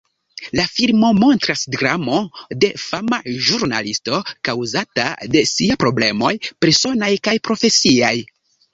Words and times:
La 0.59 0.63
filmo 0.77 1.11
montras 1.23 1.65
dramo 1.75 2.21
de 2.65 2.71
fama 2.85 3.21
ĵurnalisto 3.51 4.25
kaŭzata 4.51 5.09
de 5.37 5.47
sia 5.55 5.81
problemoj 5.87 6.35
personaj 6.67 7.15
kaj 7.31 7.41
profesiaj. 7.51 8.17